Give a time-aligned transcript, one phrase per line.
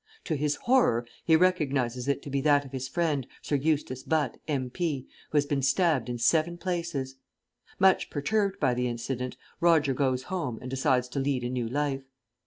[0.23, 4.39] To his horror he recognises it to be that of his friend, Sir Eustace Butt,
[4.47, 7.17] M.P., who has been stabbed in seven places.
[7.77, 12.01] Much perturbed by the incident, Roger goes home and decides to lead a new life.